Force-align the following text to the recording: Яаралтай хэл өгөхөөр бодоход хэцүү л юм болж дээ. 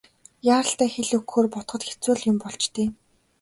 Яаралтай 0.55 0.89
хэл 0.93 1.09
өгөхөөр 1.17 1.47
бодоход 1.51 1.81
хэцүү 1.85 2.13
л 2.19 2.25
юм 2.31 2.37
болж 2.43 2.63
дээ. 2.75 2.89